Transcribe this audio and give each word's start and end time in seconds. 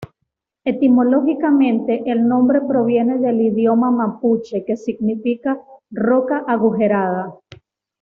Etimológicamente, 0.65 2.01
el 2.09 2.27
nombre 2.27 2.59
proviene 2.61 3.19
del 3.19 3.39
Idioma 3.39 3.91
mapuche, 3.91 4.65
que 4.65 4.75
significa 4.75 5.61
Roca 5.91 6.37
Agujereada. 6.47 7.35